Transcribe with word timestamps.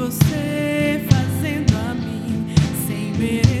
você 0.00 1.04
fazendo 1.10 1.76
a 1.76 1.94
mim 1.94 2.46
sem 2.86 3.12
merecer. 3.18 3.59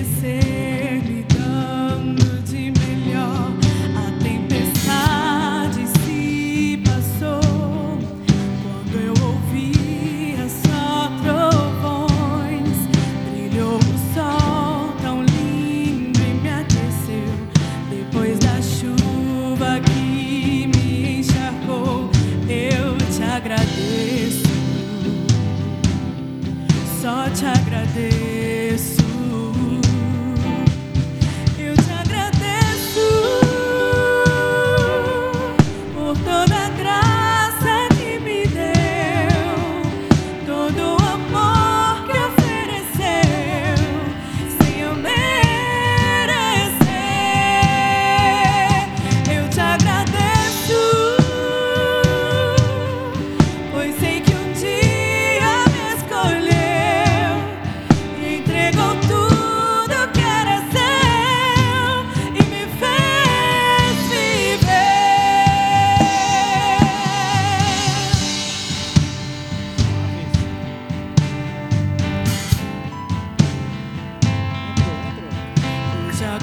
te 27.34 27.46
agradeço. 27.46 28.29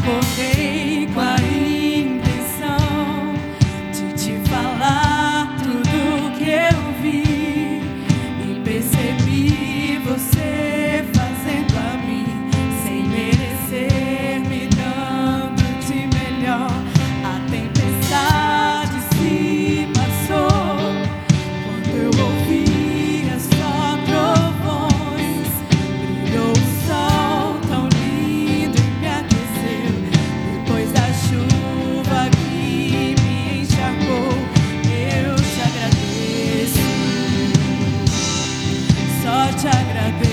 porque 0.08 0.57
te 39.54 39.68
agradeço. 39.68 40.27